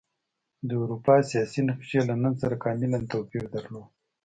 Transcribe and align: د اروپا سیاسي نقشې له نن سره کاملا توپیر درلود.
د 0.67 0.69
اروپا 0.81 1.15
سیاسي 1.31 1.61
نقشې 1.69 1.99
له 2.09 2.15
نن 2.23 2.33
سره 2.41 2.55
کاملا 2.63 2.99
توپیر 3.11 3.43
درلود. 3.53 3.87